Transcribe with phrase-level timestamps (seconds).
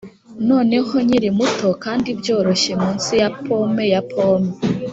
[0.49, 4.51] noneho nkiri muto kandi byoroshye munsi ya pome ya pome